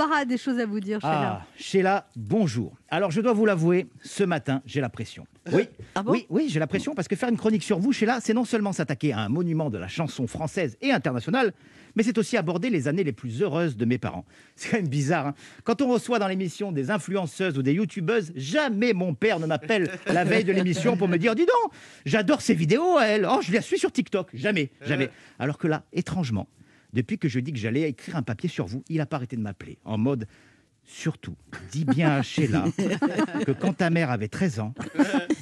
A 0.00 0.24
des 0.24 0.38
choses 0.38 0.58
à 0.58 0.64
vous 0.66 0.80
dire, 0.80 0.98
Sheila. 1.00 1.42
Ah, 1.42 1.46
Sheila, 1.58 2.06
bonjour. 2.16 2.74
Alors, 2.88 3.10
je 3.10 3.20
dois 3.20 3.32
vous 3.34 3.44
l'avouer, 3.44 3.86
ce 4.02 4.24
matin, 4.24 4.62
j'ai 4.64 4.80
la 4.80 4.88
pression. 4.88 5.26
Oui, 5.52 5.68
Ah 5.94 6.02
oui, 6.06 6.26
oui, 6.30 6.46
j'ai 6.48 6.58
la 6.58 6.66
pression 6.66 6.94
parce 6.94 7.06
que 7.08 7.16
faire 7.16 7.28
une 7.28 7.36
chronique 7.36 7.62
sur 7.62 7.78
vous, 7.78 7.92
Sheila, 7.92 8.18
c'est 8.20 8.32
non 8.34 8.44
seulement 8.44 8.72
s'attaquer 8.72 9.12
à 9.12 9.18
un 9.20 9.28
monument 9.28 9.68
de 9.68 9.76
la 9.78 9.88
chanson 9.88 10.26
française 10.26 10.76
et 10.80 10.90
internationale, 10.92 11.52
mais 11.96 12.02
c'est 12.02 12.16
aussi 12.18 12.36
aborder 12.36 12.70
les 12.70 12.88
années 12.88 13.04
les 13.04 13.12
plus 13.12 13.42
heureuses 13.42 13.76
de 13.76 13.84
mes 13.84 13.98
parents. 13.98 14.24
C'est 14.56 14.70
quand 14.70 14.76
même 14.76 14.88
bizarre. 14.88 15.26
hein. 15.28 15.34
Quand 15.64 15.82
on 15.82 15.88
reçoit 15.88 16.18
dans 16.18 16.28
l'émission 16.28 16.70
des 16.72 16.90
influenceuses 16.90 17.58
ou 17.58 17.62
des 17.62 17.72
youtubeuses, 17.74 18.32
jamais 18.36 18.92
mon 18.92 19.12
père 19.14 19.40
ne 19.40 19.46
m'appelle 19.46 19.90
la 20.06 20.24
veille 20.24 20.44
de 20.44 20.52
l'émission 20.52 20.96
pour 20.96 21.08
me 21.08 21.16
dire 21.16 21.34
Dis 21.34 21.46
donc, 21.46 21.72
j'adore 22.06 22.40
ces 22.42 22.54
vidéos, 22.54 22.98
elle. 23.00 23.26
Oh, 23.28 23.40
je 23.42 23.52
la 23.52 23.60
suis 23.60 23.78
sur 23.78 23.90
TikTok. 23.92 24.28
Jamais, 24.34 24.70
jamais. 24.82 25.10
Alors 25.40 25.58
que 25.58 25.66
là, 25.66 25.82
étrangement, 25.92 26.46
depuis 26.92 27.18
que 27.18 27.28
je 27.28 27.40
dis 27.40 27.52
que 27.52 27.58
j'allais 27.58 27.88
écrire 27.88 28.16
un 28.16 28.22
papier 28.22 28.48
sur 28.48 28.66
vous, 28.66 28.82
il 28.88 28.98
n'a 28.98 29.06
pas 29.06 29.16
arrêté 29.16 29.36
de 29.36 29.42
m'appeler 29.42 29.78
en 29.84 29.98
mode 29.98 30.26
Surtout, 30.92 31.36
dis 31.70 31.84
bien 31.84 32.10
à 32.16 32.22
Sheila 32.22 32.64
que 33.46 33.52
quand 33.52 33.74
ta 33.74 33.90
mère 33.90 34.10
avait 34.10 34.26
13 34.26 34.58
ans, 34.58 34.74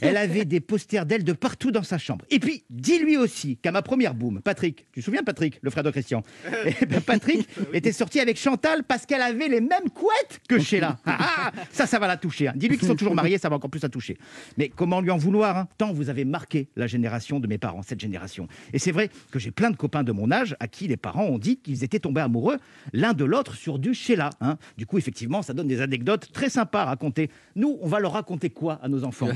elle 0.03 0.19
avait 0.19 0.45
des 0.45 0.61
posters 0.61 1.07
d'elle 1.07 1.25
de 1.25 1.33
partout 1.33 1.71
dans 1.71 1.83
sa 1.83 1.97
chambre. 1.97 2.25
Et 2.31 2.39
puis, 2.39 2.65
dis-lui 2.69 3.17
aussi 3.17 3.57
qu'à 3.57 3.73
ma 3.73 3.81
première 3.81 4.15
boum, 4.15 4.43
Patrick, 4.43 4.87
tu 4.93 5.01
te 5.01 5.05
souviens 5.05 5.21
de 5.21 5.25
Patrick, 5.25 5.59
le 5.63 5.71
frère 5.71 5.83
de 5.85 5.91
Christian? 5.91 6.23
Eh 6.67 6.85
ben, 6.87 7.01
Patrick 7.01 7.49
était 7.73 7.93
sorti 7.93 8.21
avec 8.21 8.39
Chantal 8.39 8.85
parce 8.85 9.07
qu'elle 9.07 9.23
avait 9.23 9.49
les 9.49 9.61
mêmes 9.63 9.89
couettes 9.95 10.41
que 10.49 10.59
Sheila. 10.59 10.99
Ah, 11.07 11.17
ah, 11.21 11.53
ça, 11.71 11.87
ça 11.87 11.99
va 11.99 12.07
la 12.07 12.19
toucher. 12.19 12.49
hein. 12.49 12.53
Dis-lui 12.55 12.77
qu'ils 12.77 12.87
sont 12.89 12.95
toujours 12.97 13.15
mariés, 13.15 13.39
ça 13.39 13.49
va 13.49 13.57
encore 13.57 13.71
plus 13.71 13.83
la 13.83 13.89
toucher. 13.89 14.19
Mais 14.59 14.69
comment 14.69 15.01
lui 15.01 15.11
en 15.11 15.17
vouloir 15.17 15.57
hein? 15.57 15.69
Tant 15.79 15.93
vous 15.95 16.11
avez 16.11 16.27
marqué 16.27 16.69
la 16.77 16.87
génération 16.87 17.41
de 17.41 17.47
mes 17.47 17.59
parents, 17.59 17.83
cette 17.83 18.01
génération. 18.01 18.49
Et 18.75 18.79
c'est 18.79 18.93
vrai 18.93 19.09
que 19.33 19.39
j'ai 19.39 19.51
plein 19.51 19.71
de 19.71 19.77
copains 19.77 20.05
de 20.05 20.13
mon 20.13 20.31
âge 20.31 20.55
à 20.61 20.69
qui 20.69 20.89
les 20.89 20.99
parents 20.99 21.25
ont 21.25 21.39
dit 21.39 21.57
qu'ils 21.57 21.85
étaient 21.85 22.01
tombés 22.01 22.21
amoureux 22.21 22.59
l'un 22.93 23.15
de 23.15 23.25
l'autre 23.25 23.55
sur 23.55 23.79
du 23.79 23.95
Sheila. 23.95 24.29
hein. 24.43 24.59
Du 24.77 24.85
coup, 24.87 24.99
effectivement, 24.99 25.38
ça 25.43 25.53
donne 25.55 25.69
des 25.69 25.81
anecdotes 25.81 26.29
très 26.33 26.49
sympas 26.49 26.83
à 26.83 26.85
raconter. 26.87 27.31
Nous, 27.57 27.79
on 27.81 27.87
va 27.89 27.99
leur 28.01 28.13
raconter 28.13 28.51
quoi 28.51 28.79
à 28.83 28.89
nos 28.89 29.05
enfants 29.05 29.29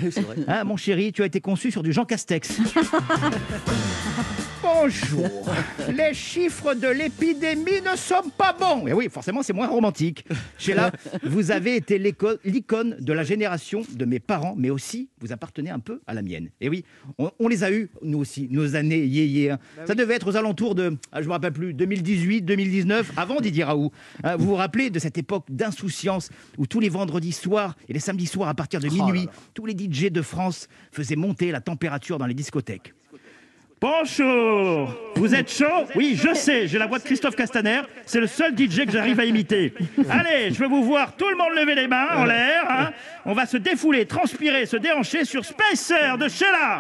Hein, 0.48 0.64
Mon 0.64 0.76
chéri, 0.76 1.12
tu 1.12 1.22
as 1.22 1.26
été 1.26 1.40
conçu 1.40 1.70
sur 1.70 1.82
du 1.82 1.92
Jean 1.92 2.04
Castex. 2.04 2.58
Bonjour. 4.62 5.28
Les 5.92 6.14
chiffres 6.14 6.74
de 6.74 6.86
l'épidémie 6.86 7.80
ne 7.84 7.96
sont 7.96 8.30
pas 8.36 8.52
bons. 8.58 8.86
Et 8.86 8.92
oui, 8.92 9.08
forcément, 9.10 9.42
c'est 9.42 9.52
moins 9.52 9.66
romantique. 9.66 10.24
Sheila, 10.56 10.92
vous 11.24 11.50
avez 11.50 11.74
été 11.76 11.98
l'icône 11.98 12.96
de 13.00 13.12
la 13.12 13.24
génération 13.24 13.82
de 13.92 14.04
mes 14.04 14.20
parents, 14.20 14.54
mais 14.56 14.70
aussi 14.70 15.08
vous 15.20 15.32
appartenez 15.32 15.70
un 15.70 15.80
peu 15.80 16.00
à 16.06 16.14
la 16.14 16.22
mienne. 16.22 16.48
Et 16.60 16.68
oui, 16.68 16.84
on, 17.18 17.30
on 17.40 17.48
les 17.48 17.64
a 17.64 17.72
eus, 17.72 17.90
nous 18.02 18.18
aussi, 18.18 18.48
nos 18.50 18.76
années 18.76 19.04
yéyé. 19.04 19.50
hein. 19.50 19.58
Ça 19.84 19.94
devait 19.94 20.14
être 20.14 20.28
aux 20.28 20.36
alentours 20.36 20.74
de, 20.76 20.96
ah, 21.10 21.22
je 21.22 21.26
me 21.26 21.32
rappelle 21.32 21.52
plus, 21.52 21.74
2018, 21.74 22.42
2019, 22.42 23.12
avant 23.16 23.40
Didier 23.40 23.64
Raoult. 23.64 23.90
Hein, 24.22 24.36
vous 24.36 24.46
vous 24.46 24.54
rappelez 24.54 24.90
de 24.90 24.98
cette 25.00 25.18
époque 25.18 25.46
d'insouciance 25.50 25.81
où 26.58 26.66
tous 26.66 26.80
les 26.80 26.88
vendredis 26.88 27.32
soirs 27.32 27.74
et 27.88 27.92
les 27.92 28.00
samedis 28.00 28.26
soirs 28.26 28.48
à 28.48 28.54
partir 28.54 28.80
de 28.80 28.88
minuit, 28.88 29.28
tous 29.54 29.66
les 29.66 29.72
DJ 29.74 30.10
de 30.10 30.22
France 30.22 30.68
faisaient 30.90 31.16
monter 31.16 31.50
la 31.50 31.60
température 31.60 32.18
dans 32.18 32.26
les 32.26 32.34
discothèques. 32.34 32.94
Bonjour 33.80 34.94
Vous 35.16 35.34
êtes 35.34 35.50
chaud? 35.50 35.86
Oui, 35.96 36.16
je 36.16 36.32
sais, 36.34 36.68
j'ai 36.68 36.78
la 36.78 36.86
voix 36.86 37.00
de 37.00 37.04
Christophe 37.04 37.34
Castaner. 37.34 37.80
C'est 38.06 38.20
le 38.20 38.28
seul 38.28 38.56
DJ 38.56 38.84
que 38.86 38.92
j'arrive 38.92 39.18
à 39.18 39.24
imiter. 39.24 39.74
Allez, 40.08 40.52
je 40.52 40.58
veux 40.60 40.68
vous 40.68 40.84
voir 40.84 41.16
tout 41.16 41.28
le 41.28 41.36
monde 41.36 41.52
lever 41.58 41.74
les 41.74 41.88
mains 41.88 42.06
en 42.14 42.24
l'air. 42.24 42.64
hein. 42.68 42.90
On 43.24 43.32
va 43.32 43.44
se 43.44 43.56
défouler, 43.56 44.06
transpirer, 44.06 44.66
se 44.66 44.76
déhancher 44.76 45.24
sur 45.24 45.44
Spacer 45.44 46.16
de 46.16 46.28
Sheila 46.28 46.78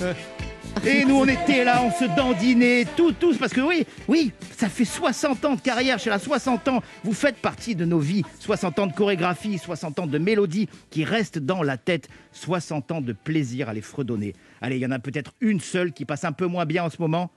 et 0.84 1.04
nous, 1.04 1.16
on 1.16 1.26
était 1.26 1.64
là, 1.64 1.82
on 1.84 1.92
se 1.92 2.04
dandinait, 2.16 2.86
tout, 2.96 3.12
tous, 3.12 3.36
parce 3.36 3.52
que 3.52 3.60
oui, 3.60 3.86
oui, 4.08 4.32
ça 4.56 4.68
fait 4.68 4.84
60 4.84 5.44
ans 5.44 5.54
de 5.54 5.60
carrière 5.60 5.98
chez 5.98 6.10
la 6.10 6.18
60 6.18 6.68
ans. 6.68 6.82
Vous 7.04 7.12
faites 7.12 7.36
partie 7.36 7.76
de 7.76 7.84
nos 7.84 8.00
vies. 8.00 8.22
60 8.40 8.78
ans 8.80 8.86
de 8.88 8.92
chorégraphie, 8.92 9.58
60 9.58 10.00
ans 10.00 10.06
de 10.06 10.18
mélodie 10.18 10.68
qui 10.90 11.04
restent 11.04 11.38
dans 11.38 11.62
la 11.62 11.76
tête. 11.76 12.08
60 12.32 12.90
ans 12.92 13.00
de 13.00 13.12
plaisir 13.12 13.68
à 13.68 13.74
les 13.74 13.80
fredonner. 13.80 14.34
Allez, 14.60 14.76
il 14.76 14.82
y 14.82 14.86
en 14.86 14.90
a 14.90 14.98
peut-être 14.98 15.32
une 15.40 15.60
seule 15.60 15.92
qui 15.92 16.04
passe 16.04 16.24
un 16.24 16.32
peu 16.32 16.46
moins 16.46 16.66
bien 16.66 16.84
en 16.84 16.90
ce 16.90 17.00
moment. 17.00 17.30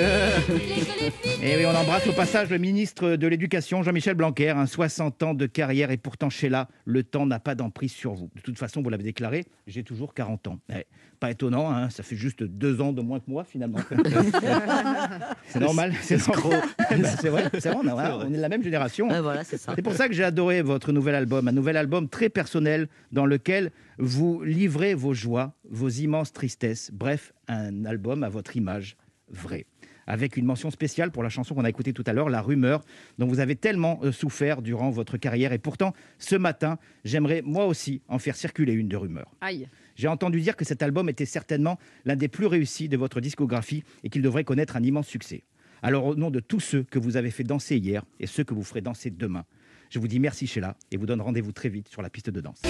Et 1.42 1.56
oui, 1.56 1.64
on 1.66 1.74
embrasse 1.74 2.06
au 2.06 2.12
passage 2.12 2.50
le 2.50 2.58
ministre 2.58 3.16
de 3.16 3.26
l'Éducation, 3.26 3.82
Jean-Michel 3.82 4.14
Blanquer, 4.14 4.50
un 4.50 4.66
60 4.66 5.22
ans 5.22 5.34
de 5.34 5.46
carrière 5.46 5.90
et 5.90 5.96
pourtant 5.96 6.30
chez 6.30 6.48
là, 6.48 6.68
le 6.84 7.02
temps 7.02 7.26
n'a 7.26 7.38
pas 7.40 7.54
d'emprise 7.54 7.92
sur 7.92 8.14
vous. 8.14 8.30
De 8.36 8.40
toute 8.40 8.58
façon, 8.58 8.82
vous 8.82 8.90
l'avez 8.90 9.02
déclaré, 9.04 9.44
j'ai 9.66 9.82
toujours 9.82 10.14
40 10.14 10.46
ans. 10.48 10.58
Ouais, 10.68 10.86
pas 11.18 11.30
étonnant, 11.30 11.70
hein, 11.70 11.90
ça 11.90 12.02
fait 12.02 12.16
juste 12.16 12.42
deux 12.42 12.80
ans 12.80 12.92
de 12.92 13.00
moins 13.02 13.20
que 13.20 13.30
moi 13.30 13.44
finalement. 13.44 13.78
c'est 15.48 15.60
normal, 15.60 15.94
c'est 16.02 16.26
normal. 16.26 16.62
Ben, 16.90 17.04
c'est 17.04 17.28
vrai, 17.28 17.44
on, 17.76 17.86
a- 17.88 18.16
on 18.16 18.26
est 18.32 18.36
de 18.36 18.40
la 18.40 18.48
même 18.48 18.62
génération. 18.64 19.08
voilà, 19.22 19.44
ça. 19.44 19.56
C'est 19.74 19.82
pour 19.82 19.92
ça 19.94 20.08
que 20.08 20.14
j'ai 20.14 20.24
adoré 20.24 20.60
votre 20.62 20.92
nouvel 20.92 21.14
album, 21.14 21.46
un 21.48 21.52
nouvel 21.52 21.76
album 21.76 22.08
très 22.08 22.28
personnel 22.28 22.88
dans 23.12 23.26
lequel 23.26 23.70
vous 23.98 24.42
livrez 24.42 24.94
vos 24.94 25.14
joies, 25.14 25.54
vos 25.70 25.88
immenses 25.88 26.32
tristesses, 26.32 26.90
bref, 26.92 27.32
un 27.48 27.84
album 27.84 28.24
à 28.24 28.28
votre 28.28 28.56
image 28.56 28.96
vraie. 29.28 29.66
Avec 30.10 30.36
une 30.36 30.44
mention 30.44 30.72
spéciale 30.72 31.12
pour 31.12 31.22
la 31.22 31.28
chanson 31.28 31.54
qu'on 31.54 31.64
a 31.64 31.68
écoutée 31.68 31.92
tout 31.92 32.02
à 32.04 32.12
l'heure, 32.12 32.30
La 32.30 32.42
Rumeur, 32.42 32.82
dont 33.18 33.28
vous 33.28 33.38
avez 33.38 33.54
tellement 33.54 34.00
euh, 34.02 34.10
souffert 34.10 34.60
durant 34.60 34.90
votre 34.90 35.18
carrière. 35.18 35.52
Et 35.52 35.58
pourtant, 35.58 35.94
ce 36.18 36.34
matin, 36.34 36.78
j'aimerais 37.04 37.42
moi 37.42 37.66
aussi 37.66 38.02
en 38.08 38.18
faire 38.18 38.34
circuler 38.34 38.72
une 38.72 38.88
de 38.88 38.96
rumeurs. 38.96 39.32
Aïe. 39.40 39.68
J'ai 39.94 40.08
entendu 40.08 40.40
dire 40.40 40.56
que 40.56 40.64
cet 40.64 40.82
album 40.82 41.08
était 41.08 41.26
certainement 41.26 41.78
l'un 42.04 42.16
des 42.16 42.26
plus 42.26 42.46
réussis 42.46 42.88
de 42.88 42.96
votre 42.96 43.20
discographie 43.20 43.84
et 44.02 44.08
qu'il 44.10 44.20
devrait 44.20 44.42
connaître 44.42 44.74
un 44.74 44.82
immense 44.82 45.06
succès. 45.06 45.44
Alors, 45.80 46.04
au 46.06 46.16
nom 46.16 46.32
de 46.32 46.40
tous 46.40 46.58
ceux 46.58 46.82
que 46.82 46.98
vous 46.98 47.16
avez 47.16 47.30
fait 47.30 47.44
danser 47.44 47.76
hier 47.76 48.02
et 48.18 48.26
ceux 48.26 48.42
que 48.42 48.52
vous 48.52 48.64
ferez 48.64 48.80
danser 48.80 49.10
demain, 49.10 49.44
je 49.90 50.00
vous 50.00 50.08
dis 50.08 50.18
merci 50.18 50.48
Sheila 50.48 50.74
et 50.90 50.96
vous 50.96 51.06
donne 51.06 51.20
rendez-vous 51.20 51.52
très 51.52 51.68
vite 51.68 51.86
sur 51.86 52.02
la 52.02 52.10
piste 52.10 52.30
de 52.30 52.40
danse. 52.40 52.62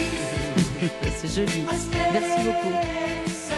C'est 1.16 1.34
joli. 1.34 1.62
Merci 2.12 2.44
beaucoup. 2.44 3.50